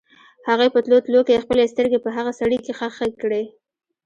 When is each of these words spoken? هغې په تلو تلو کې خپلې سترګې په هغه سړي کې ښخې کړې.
هغې 0.49 0.67
په 0.73 0.79
تلو 0.85 0.97
تلو 1.05 1.19
کې 1.27 1.43
خپلې 1.43 1.63
سترګې 1.73 1.99
په 2.05 2.09
هغه 2.17 2.31
سړي 2.39 2.57
کې 2.65 2.71
ښخې 2.79 3.09
کړې. 3.21 3.43